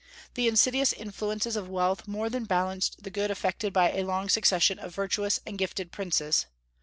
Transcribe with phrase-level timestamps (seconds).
[0.33, 4.79] The insidious influences of wealth more than balanced the good effected by a long succession
[4.79, 6.47] of virtuous and gifted princes.